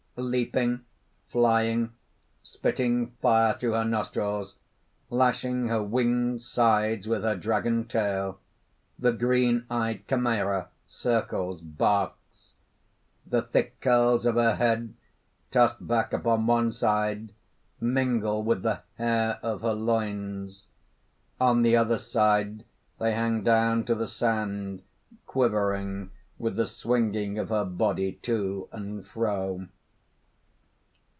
__Leaping, 0.23 0.81
flying, 1.29 1.93
spitting 2.43 3.07
fire 3.21 3.53
through 3.57 3.71
her 3.71 3.85
nostrils, 3.85 4.57
lashing 5.09 5.67
her 5.69 5.81
winged 5.81 6.43
sides 6.43 7.07
with 7.07 7.23
her 7.23 7.35
dragon 7.35 7.87
tail, 7.87 8.37
the 8.99 9.13
green 9.13 9.65
eyed 9.71 10.05
Chimera 10.09 10.67
circles, 10.85 11.61
barks._ 11.61 12.51
_The 13.27 13.47
thick 13.47 13.79
curls 13.79 14.25
of 14.25 14.35
her 14.35 14.55
head 14.55 14.93
tossed 15.49 15.87
back 15.87 16.11
upon 16.11 16.45
one 16.45 16.73
side 16.73 17.31
mingle 17.79 18.43
with 18.43 18.63
the 18.63 18.81
hair 18.97 19.39
of 19.41 19.61
her 19.61 19.73
loins; 19.73 20.67
on 21.39 21.61
the 21.61 21.77
other 21.77 21.97
side 21.97 22.65
they 22.99 23.13
hang 23.13 23.43
down 23.43 23.85
to 23.85 23.95
the 23.95 24.09
sand, 24.09 24.83
quivering 25.25 26.11
with 26.37 26.57
the 26.57 26.67
swinging 26.67 27.39
of 27.39 27.47
her 27.47 27.65
body, 27.65 28.19
to 28.23 28.67
and 28.73 29.07
fro. 29.07 29.67